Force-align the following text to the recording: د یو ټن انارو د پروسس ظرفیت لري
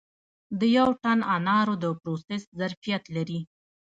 د 0.59 0.61
یو 0.77 0.89
ټن 1.03 1.19
انارو 1.35 1.75
د 1.83 1.85
پروسس 2.01 2.41
ظرفیت 2.59 3.03
لري 3.15 3.39